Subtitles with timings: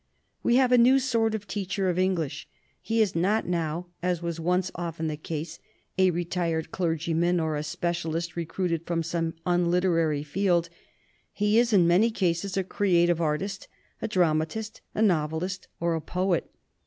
[0.41, 2.49] "We have a new sort of teacher of English.
[2.81, 5.59] He is not now (as was once often the case)
[5.95, 10.69] a re tired clergyman, or a specialist recruited from some unliterary field.
[11.33, 13.67] He is, in many cases, a creative artist,
[14.01, 16.49] a dramatist, a novelist, or a poet.